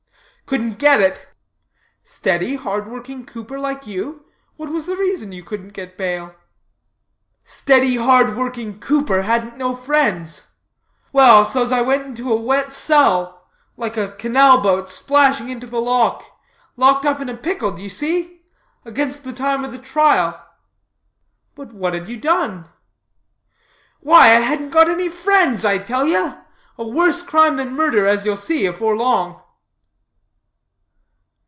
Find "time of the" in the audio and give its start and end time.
19.31-19.79